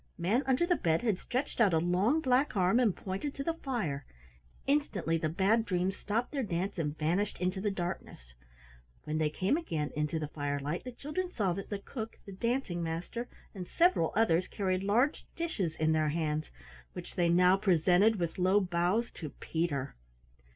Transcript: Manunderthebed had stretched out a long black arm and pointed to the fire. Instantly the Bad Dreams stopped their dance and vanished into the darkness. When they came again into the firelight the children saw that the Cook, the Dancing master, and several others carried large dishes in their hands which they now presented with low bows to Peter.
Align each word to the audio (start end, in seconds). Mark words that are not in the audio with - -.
Manunderthebed 0.17 1.03
had 1.03 1.19
stretched 1.19 1.61
out 1.61 1.75
a 1.75 1.77
long 1.77 2.21
black 2.21 2.57
arm 2.57 2.79
and 2.79 2.95
pointed 2.95 3.35
to 3.35 3.43
the 3.43 3.53
fire. 3.53 4.03
Instantly 4.65 5.15
the 5.19 5.29
Bad 5.29 5.63
Dreams 5.63 5.95
stopped 5.95 6.31
their 6.31 6.41
dance 6.41 6.79
and 6.79 6.97
vanished 6.97 7.37
into 7.39 7.61
the 7.61 7.69
darkness. 7.69 8.33
When 9.03 9.19
they 9.19 9.29
came 9.29 9.57
again 9.57 9.91
into 9.95 10.17
the 10.17 10.27
firelight 10.27 10.85
the 10.85 10.91
children 10.91 11.29
saw 11.29 11.53
that 11.53 11.69
the 11.69 11.77
Cook, 11.77 12.17
the 12.25 12.31
Dancing 12.31 12.81
master, 12.81 13.29
and 13.53 13.67
several 13.67 14.11
others 14.15 14.47
carried 14.47 14.81
large 14.81 15.27
dishes 15.35 15.75
in 15.75 15.91
their 15.91 16.09
hands 16.09 16.49
which 16.93 17.13
they 17.13 17.29
now 17.29 17.55
presented 17.55 18.15
with 18.15 18.39
low 18.39 18.59
bows 18.59 19.11
to 19.11 19.29
Peter. 19.39 19.93